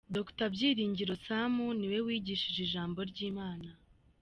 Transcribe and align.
Dr 0.15 0.47
Byiringiro 0.55 1.13
Sam 1.25 1.53
ni 1.79 1.87
we 1.91 1.99
wigishije 2.05 2.59
ijambo 2.67 2.99
ry'Imana. 3.09 3.69